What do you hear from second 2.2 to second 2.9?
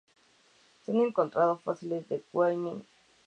Wyoming.